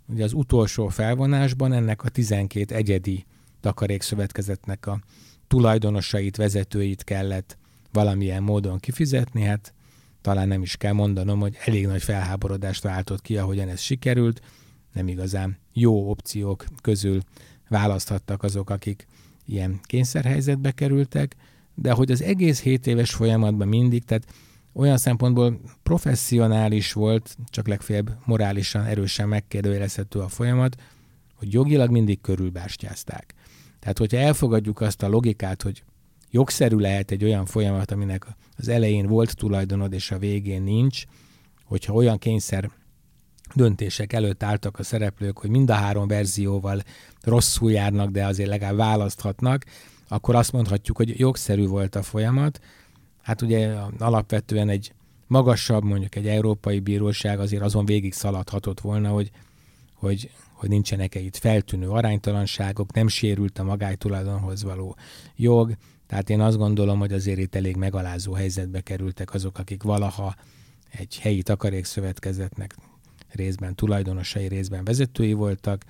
[0.06, 3.24] Ugye az utolsó felvonásban ennek a 12 egyedi
[3.60, 5.00] takarékszövetkezetnek a
[5.46, 7.58] tulajdonosait, vezetőit kellett
[7.92, 9.72] valamilyen módon kifizetni, hát
[10.20, 14.40] talán nem is kell mondanom, hogy elég nagy felháborodást váltott ki, ahogyan ez sikerült.
[14.92, 17.20] Nem igazán jó opciók közül
[17.68, 19.06] választhattak azok, akik
[19.46, 21.36] ilyen kényszerhelyzetbe kerültek,
[21.74, 24.26] de hogy az egész 7 éves folyamatban mindig, tehát
[24.72, 30.76] olyan szempontból professzionális volt, csak legfeljebb morálisan erősen megkérdőjelezhető a folyamat,
[31.34, 33.34] hogy jogilag mindig körülbástyázták.
[33.80, 35.82] Tehát, hogyha elfogadjuk azt a logikát, hogy
[36.30, 41.04] jogszerű lehet egy olyan folyamat, aminek az elején volt tulajdonod, és a végén nincs,
[41.64, 42.70] hogyha olyan kényszer
[43.54, 46.82] döntések előtt álltak a szereplők, hogy mind a három verzióval
[47.22, 49.64] rosszul járnak, de azért legalább választhatnak,
[50.14, 52.60] akkor azt mondhatjuk, hogy jogszerű volt a folyamat.
[53.22, 54.92] Hát ugye alapvetően egy
[55.26, 59.30] magasabb, mondjuk egy európai bíróság azért azon végig szaladhatott volna, hogy,
[59.94, 64.96] hogy, hogy nincsenek-e itt feltűnő aránytalanságok, nem sérült a magájtulajdonhoz való
[65.36, 70.34] jog, tehát én azt gondolom, hogy azért itt elég megalázó helyzetbe kerültek azok, akik valaha
[70.90, 72.76] egy helyi takarékszövetkezetnek
[73.30, 75.84] részben tulajdonosai, részben vezetői voltak,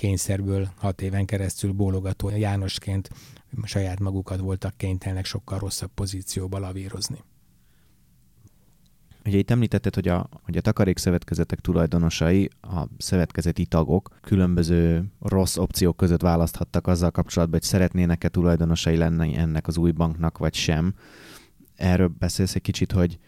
[0.00, 3.10] kényszerből hat éven keresztül bólogató Jánosként
[3.64, 7.24] saját magukat voltak kénytelenek sokkal rosszabb pozícióba lavírozni.
[9.24, 15.96] Ugye itt említetted, hogy a, hogy a takarékszövetkezetek tulajdonosai, a szövetkezeti tagok különböző rossz opciók
[15.96, 20.94] között választhattak azzal kapcsolatban, hogy szeretnének-e tulajdonosai lenni ennek az új banknak, vagy sem.
[21.76, 23.18] Erről beszélsz egy kicsit, hogy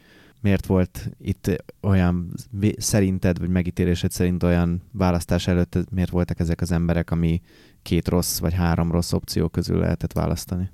[0.41, 2.33] miért volt itt olyan,
[2.77, 7.41] szerinted, vagy megítélésed szerint olyan választás előtt, miért voltak ezek az emberek, ami
[7.83, 10.71] két rossz vagy három rossz opció közül lehetett választani?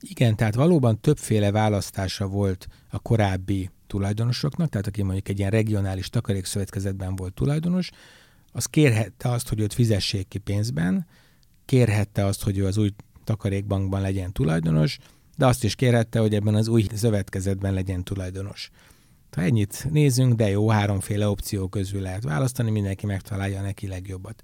[0.00, 6.08] Igen, tehát valóban többféle választása volt a korábbi tulajdonosoknak, tehát aki mondjuk egy ilyen regionális
[6.08, 7.90] takarékszövetkezetben volt tulajdonos,
[8.52, 11.06] az kérhette azt, hogy őt fizessék ki pénzben,
[11.64, 12.90] kérhette azt, hogy ő az új
[13.24, 14.98] takarékbankban legyen tulajdonos,
[15.36, 18.70] de azt is kérhette, hogy ebben az új szövetkezetben legyen tulajdonos.
[19.30, 24.42] Ha ennyit nézünk, de jó, háromféle opció közül lehet választani, mindenki megtalálja neki legjobbat.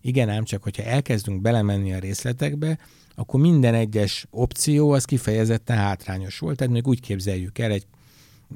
[0.00, 2.78] Igen, ám csak, hogyha elkezdünk belemenni a részletekbe,
[3.14, 6.56] akkor minden egyes opció az kifejezetten hátrányos volt.
[6.56, 7.86] Tehát még úgy képzeljük el, egy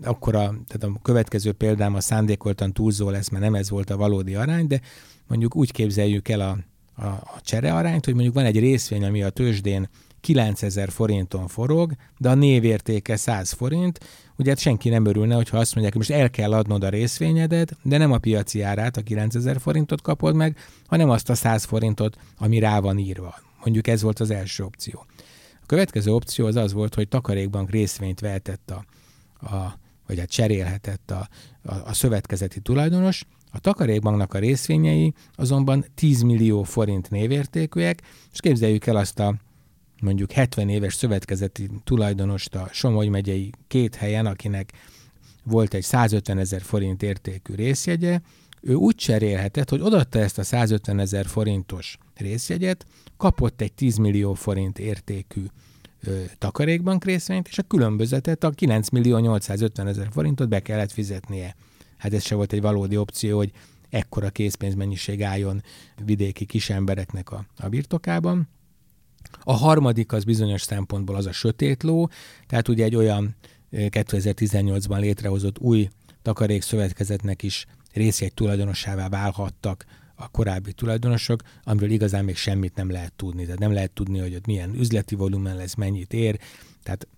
[0.03, 3.97] akkor a, tehát a következő példám a szándékoltan túlzó lesz, mert nem ez volt a
[3.97, 4.81] valódi arány, de
[5.27, 6.59] mondjuk úgy képzeljük el a,
[7.03, 9.89] a, a cserearányt, hogy mondjuk van egy részvény, ami a tőzsdén
[10.21, 14.01] 9000 forinton forog, de a névértéke 100 forint,
[14.37, 17.77] ugye hát senki nem örülne, hogyha azt mondják, hogy most el kell adnod a részvényedet,
[17.83, 22.17] de nem a piaci árát, a 9000 forintot kapod meg, hanem azt a 100 forintot,
[22.39, 23.35] ami rá van írva.
[23.65, 25.07] Mondjuk ez volt az első opció.
[25.63, 28.85] A következő opció az az volt, hogy takarékbank részvényt vehetett a,
[29.47, 31.29] a vagy hát cserélhetett a,
[31.63, 38.87] a, a szövetkezeti tulajdonos, a takarékbanknak a részvényei azonban 10 millió forint névértékűek, és képzeljük
[38.87, 39.35] el azt a
[40.05, 44.73] mondjuk 70 éves szövetkezeti tulajdonost a Somogy megyei két helyen, akinek
[45.45, 48.21] volt egy 150 ezer forint értékű részjegye,
[48.61, 52.87] ő úgy cserélhetett, hogy odatta ezt a 150 ezer forintos részjegyet,
[53.17, 55.45] kapott egy 10 millió forint értékű
[56.01, 61.57] ö, takarékbank részvényt, és a különbözetet, a 9 millió 850 ezer forintot be kellett fizetnie.
[61.97, 63.51] Hát ez se volt egy valódi opció, hogy
[63.91, 65.63] ekkora készpénzmennyiség álljon
[66.05, 68.49] vidéki kisembereknek a, a birtokában.
[69.45, 72.09] A harmadik az bizonyos szempontból az a sötét ló,
[72.47, 73.37] tehát ugye egy olyan
[73.73, 75.89] 2018-ban létrehozott új
[76.23, 79.85] takarékszövetkezetnek is részjegy tulajdonossává válhattak
[80.15, 83.45] a korábbi tulajdonosok, amiről igazán még semmit nem lehet tudni.
[83.45, 86.39] Tehát nem lehet tudni, hogy ott milyen üzleti volumen lesz, mennyit ér.
[86.83, 87.09] Tehát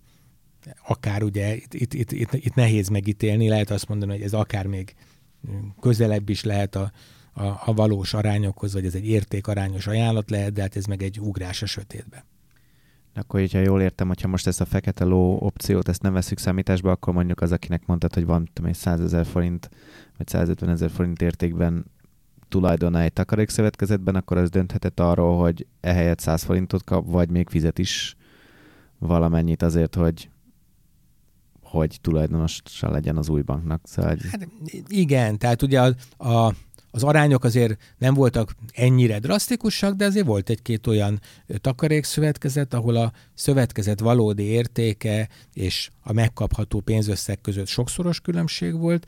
[0.87, 4.65] akár ugye itt, itt, itt, itt, itt nehéz megítélni, lehet azt mondani, hogy ez akár
[4.65, 4.95] még
[5.79, 6.91] közelebb is lehet a,
[7.37, 11.19] a, a valós arányokhoz, vagy ez egy értékarányos ajánlat lehet, de hát ez meg egy
[11.19, 12.25] ugrás a sötétbe.
[13.13, 16.91] Akkor, hogyha jól értem, hogyha most ezt a fekete ló opciót, ezt nem veszük számításba,
[16.91, 19.69] akkor mondjuk az, akinek mondtad, hogy van tudom, 100 ezer forint,
[20.17, 21.85] vagy 150 ezer forint értékben
[22.49, 27.79] tulajdona egy takarékszövetkezetben, akkor az dönthetett arról, hogy ehelyett 100 forintot kap, vagy még fizet
[27.79, 28.15] is
[28.99, 30.29] valamennyit azért, hogy
[31.61, 33.81] hogy tulajdonosa legyen az új banknak.
[33.83, 34.47] Szóval, hát,
[34.87, 35.93] igen, tehát ugye a,
[36.29, 36.53] a,
[36.97, 41.21] az arányok azért nem voltak ennyire drasztikusak, de azért volt egy-két olyan
[41.61, 49.07] takarékszövetkezet, ahol a szövetkezet valódi értéke és a megkapható pénzösszeg között sokszoros különbség volt,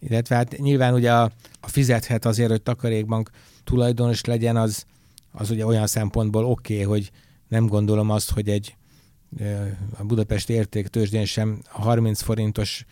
[0.00, 3.30] illetve hát nyilván ugye a, a fizethet azért, hogy takarékbank
[3.64, 4.84] tulajdonos legyen, az,
[5.32, 7.10] az ugye olyan szempontból oké, okay, hogy
[7.48, 8.74] nem gondolom azt, hogy egy
[9.98, 12.84] a Budapesti értéktőzsdén sem 30 forintos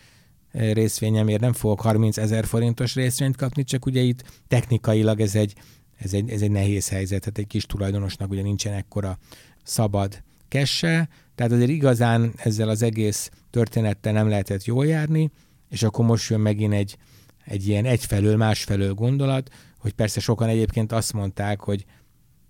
[0.52, 5.54] részvényemért nem fogok 30 ezer forintos részvényt kapni, csak ugye itt technikailag ez egy,
[5.96, 9.18] ez egy, ez egy nehéz helyzet, tehát egy kis tulajdonosnak ugye nincsen ekkora
[9.62, 15.30] szabad kesse, tehát azért igazán ezzel az egész történettel nem lehetett jól járni,
[15.68, 16.96] és akkor most jön megint egy,
[17.44, 21.84] egy ilyen egyfelől, másfelől gondolat, hogy persze sokan egyébként azt mondták, hogy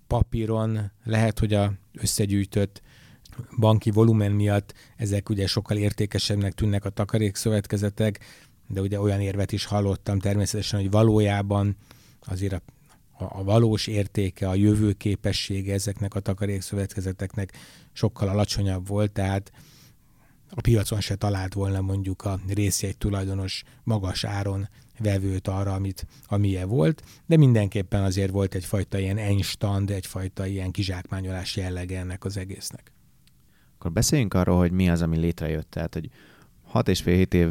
[0.07, 2.81] papíron lehet, hogy a összegyűjtött
[3.59, 8.19] banki volumen miatt ezek ugye sokkal értékesebbnek tűnnek a takarékszövetkezetek,
[8.67, 11.75] de ugye olyan érvet is hallottam természetesen, hogy valójában
[12.19, 12.61] azért a,
[13.23, 17.57] a, a valós értéke, a jövő képessége ezeknek a takarékszövetkezeteknek
[17.93, 19.51] sokkal alacsonyabb volt, tehát
[20.49, 26.67] a piacon se talált volna mondjuk a részjegy tulajdonos magas áron vevőt arra, amit, amilyen
[26.67, 32.91] volt, de mindenképpen azért volt egyfajta ilyen enstand, egyfajta ilyen kizsákmányolás jellege ennek az egésznek.
[33.79, 35.69] Akkor beszéljünk arról, hogy mi az, ami létrejött.
[35.69, 36.09] Tehát, hogy
[36.63, 37.49] 6 és fél 7 év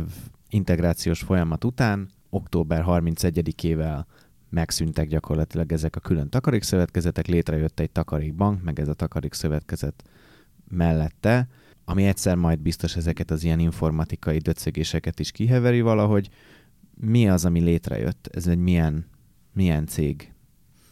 [0.48, 4.04] integrációs folyamat után, október 31-ével
[4.50, 10.04] megszűntek gyakorlatilag ezek a külön takarékszövetkezetek, létrejött egy takarékbank, meg ez a takarékszövetkezet
[10.68, 11.48] mellette,
[11.84, 16.28] ami egyszer majd biztos ezeket az ilyen informatikai döcögéseket is kiheveri valahogy.
[16.94, 18.28] Mi az, ami létrejött?
[18.32, 19.06] Ez egy milyen,
[19.52, 20.32] milyen cég,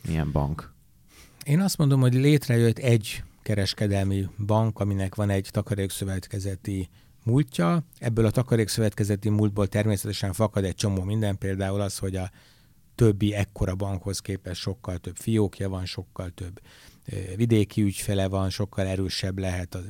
[0.06, 0.72] milyen bank?
[1.44, 6.88] Én azt mondom, hogy létrejött egy kereskedelmi bank, aminek van egy takarékszövetkezeti
[7.24, 7.84] múltja.
[7.98, 12.30] Ebből a takarékszövetkezeti múltból természetesen fakad egy csomó minden, például az, hogy a
[12.94, 16.60] többi ekkora bankhoz képest sokkal több fiókja van, sokkal több
[17.36, 19.84] vidéki ügyfele van, sokkal erősebb lehet az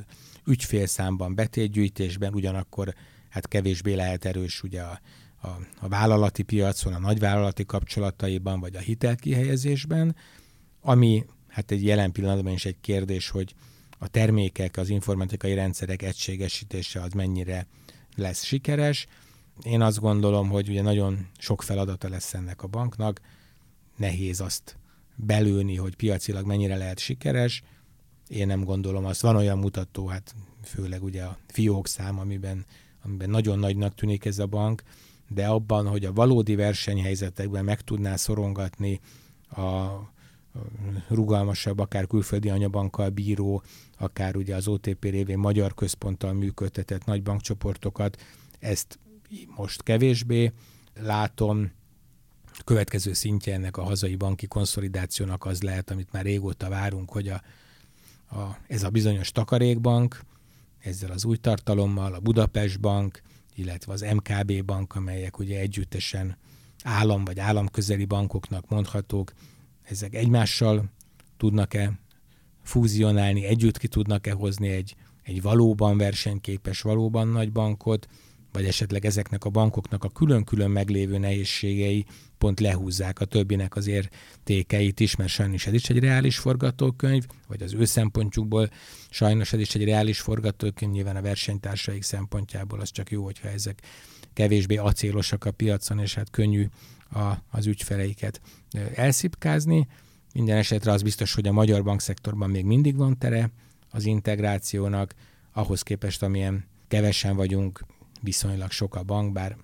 [0.45, 2.93] ügyfélszámban, betétgyűjtésben, ugyanakkor
[3.29, 4.99] hát kevésbé lehet erős ugye a,
[5.41, 5.47] a,
[5.79, 10.15] a vállalati piacon, a nagyvállalati kapcsolataiban, vagy a hitelkihelyezésben,
[10.81, 13.55] ami hát egy jelen pillanatban is egy kérdés, hogy
[13.97, 17.67] a termékek, az informatikai rendszerek egységesítése az mennyire
[18.15, 19.07] lesz sikeres.
[19.63, 23.21] Én azt gondolom, hogy ugye nagyon sok feladata lesz ennek a banknak,
[23.97, 24.77] nehéz azt
[25.15, 27.63] belőni, hogy piacilag mennyire lehet sikeres.
[28.27, 29.21] Én nem gondolom azt.
[29.21, 32.65] Van olyan mutató, hát főleg ugye a fiók szám, amiben,
[33.03, 34.83] amiben nagyon nagynak tűnik ez a bank,
[35.27, 38.99] de abban, hogy a valódi versenyhelyzetekben meg tudná szorongatni
[39.49, 39.87] a
[41.07, 43.63] rugalmasabb, akár külföldi anyabankkal bíró,
[43.97, 48.21] akár ugye az OTP révén magyar központtal működtetett nagy bankcsoportokat,
[48.59, 48.99] ezt
[49.55, 50.51] most kevésbé
[50.99, 51.71] látom.
[52.65, 57.41] Következő szintje ennek a hazai banki konszolidációnak az lehet, amit már régóta várunk, hogy a,
[58.35, 60.19] a, ez a bizonyos takarékbank,
[60.79, 63.21] ezzel az új tartalommal, a Budapest Bank,
[63.55, 66.37] illetve az MKB Bank, amelyek ugye együttesen
[66.83, 69.33] állam vagy államközeli bankoknak mondhatók,
[69.89, 70.91] ezek egymással
[71.37, 71.99] tudnak-e
[72.63, 78.07] fúzionálni, együtt ki tudnak-e hozni egy, egy valóban versenyképes, valóban nagy bankot,
[78.51, 82.05] vagy esetleg ezeknek a bankoknak a külön-külön meglévő nehézségei
[82.37, 87.61] pont lehúzzák a többinek az értékeit is, mert sajnos ez is egy reális forgatókönyv, vagy
[87.61, 88.69] az ő szempontjukból
[89.09, 93.81] sajnos ez is egy reális forgatókönyv, nyilván a versenytársaik szempontjából az csak jó, hogyha ezek
[94.33, 96.67] kevésbé acélosak a piacon, és hát könnyű
[97.11, 98.41] a, az ügyfeleiket
[98.95, 99.87] elszipkázni.
[100.33, 103.51] Minden esetre az biztos, hogy a magyar bankszektorban még mindig van tere
[103.89, 105.13] az integrációnak,
[105.51, 107.85] ahhoz képest, amilyen kevesen vagyunk,
[108.21, 109.57] viszonylag sok a bank, bár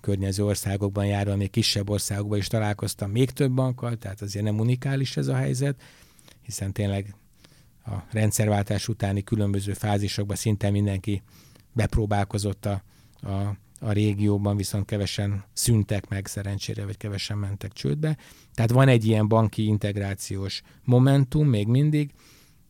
[0.00, 5.16] környező országokban járva, még kisebb országokban is találkoztam még több bankkal, tehát azért nem unikális
[5.16, 5.82] ez a helyzet,
[6.42, 7.14] hiszen tényleg
[7.84, 11.22] a rendszerváltás utáni különböző fázisokban szinte mindenki
[11.72, 12.82] bepróbálkozott a,
[13.20, 18.16] a a régióban viszont kevesen szüntek meg szerencsére, vagy kevesen mentek csődbe.
[18.54, 22.12] Tehát van egy ilyen banki integrációs momentum még mindig.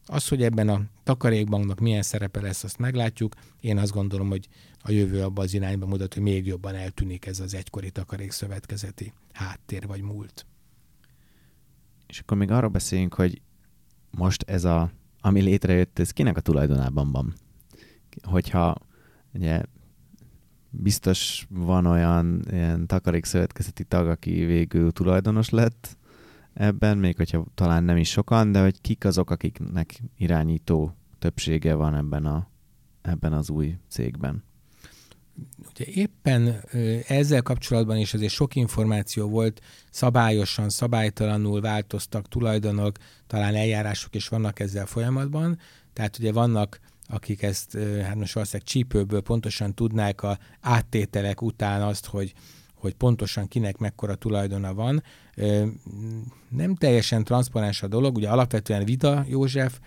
[0.06, 3.34] Az, hogy ebben a takarékbanknak milyen szerepe lesz, azt meglátjuk.
[3.60, 4.48] Én azt gondolom, hogy
[4.82, 9.86] a jövő abban az irányba mutat, hogy még jobban eltűnik ez az egykori takarékszövetkezeti háttér
[9.86, 10.46] vagy múlt.
[12.06, 13.40] És akkor még arról beszéljünk, hogy
[14.10, 14.90] most ez a,
[15.20, 17.34] ami létrejött, ez kinek a tulajdonában van?
[18.22, 18.76] Hogyha
[19.32, 19.62] ugye
[20.78, 25.96] biztos van olyan ilyen takarékszövetkezeti tag, aki végül tulajdonos lett
[26.55, 31.94] ebben, még hogyha talán nem is sokan, de hogy kik azok, akiknek irányító többsége van
[31.94, 32.48] ebben, a,
[33.03, 34.44] ebben az új cégben.
[35.70, 36.61] Ugye éppen
[37.07, 42.96] ezzel kapcsolatban is azért sok információ volt, szabályosan, szabálytalanul változtak tulajdonok,
[43.26, 45.59] talán eljárások is vannak ezzel folyamatban,
[45.92, 52.07] tehát ugye vannak akik ezt, hát most valószínűleg csípőből pontosan tudnák a áttételek után azt,
[52.07, 52.32] hogy,
[52.74, 55.02] hogy pontosan kinek mekkora tulajdona van.
[56.48, 59.78] Nem teljesen transzparens a dolog, ugye alapvetően Vida József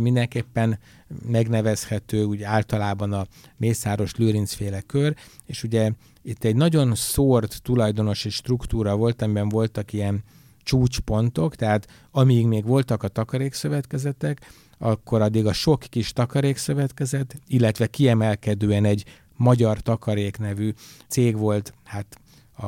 [0.00, 0.78] mindenképpen
[1.26, 5.90] megnevezhető, ugye általában a Mészáros Lőrinc féle kör, és ugye
[6.22, 10.24] itt egy nagyon szórt tulajdonosi struktúra volt, amiben voltak ilyen
[10.62, 14.52] csúcspontok, tehát amíg még voltak a takarékszövetkezetek,
[14.82, 19.04] akkor addig a sok kis takarékszövetkezet, illetve kiemelkedően egy
[19.36, 20.72] magyar takarék nevű
[21.08, 22.20] cég volt, hát
[22.56, 22.66] a,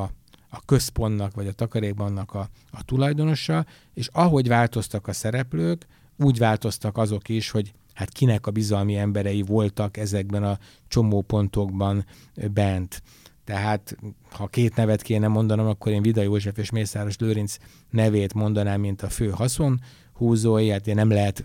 [0.49, 5.87] a központnak, vagy a takarékbannak a, a tulajdonosa, és ahogy változtak a szereplők,
[6.17, 10.59] úgy változtak azok is, hogy hát kinek a bizalmi emberei voltak ezekben a
[10.89, 12.07] csomópontokban
[12.51, 13.03] bent.
[13.45, 13.97] Tehát,
[14.31, 17.57] ha két nevet kéne mondanom, akkor én Vida József és Mészáros Lőrinc
[17.91, 19.81] nevét mondanám, mint a fő haszon
[20.13, 21.45] húzói, hát nem lehet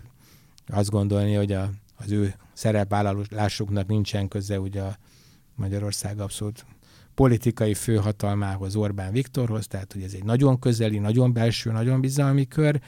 [0.68, 4.96] azt gondolni, hogy a, az ő szerepvállalásuknak nincsen köze ugye a
[5.54, 6.66] Magyarország abszolút
[7.14, 12.80] politikai főhatalmához, Orbán Viktorhoz, tehát hogy ez egy nagyon közeli, nagyon belső, nagyon bizalmi kör,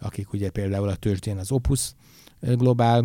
[0.00, 1.92] akik ugye például a tőzsdén az Opus
[2.40, 3.00] Globál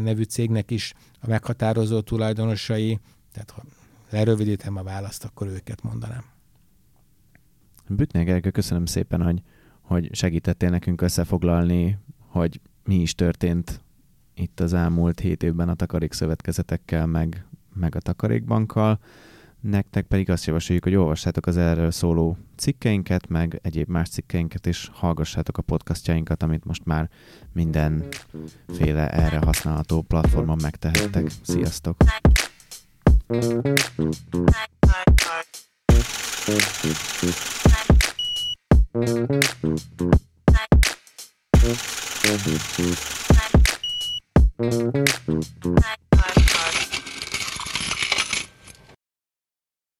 [0.00, 2.98] nevű cégnek is a meghatározó tulajdonosai,
[3.32, 3.62] tehát ha
[4.10, 6.24] lerövidítem a választ, akkor őket mondanám.
[7.88, 9.42] Bütnél Gergő, köszönöm szépen, hogy,
[9.80, 13.80] hogy segítettél nekünk összefoglalni, hogy mi is történt
[14.34, 18.98] itt az elmúlt hét évben a takarékszövetkezetekkel, meg, meg a takarékbankkal.
[19.60, 24.90] Nektek pedig azt javasoljuk, hogy olvassátok az erről szóló cikkeinket, meg egyéb más cikkeinket, és
[24.92, 27.10] hallgassátok a podcastjainkat, amit most már
[27.52, 31.30] mindenféle erre használható platformon megtehettek.
[31.42, 31.96] Sziasztok!
[41.60, 42.07] Thank you.
[44.60, 46.07] Thank